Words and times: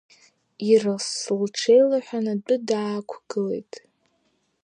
Ирлас 0.69 1.07
лҽеилалҳәан, 1.41 2.25
адәы 2.33 2.55
даақәгылеит. 2.67 3.73